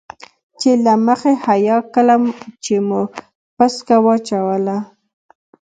چې 0.59 0.71
له 0.85 0.93
مخې 1.05 1.33
حيا 1.45 1.77
کله 1.93 2.15
چې 2.63 2.75
مو 2.87 3.01
پسکه 3.57 3.97
واچوله. 4.05 4.77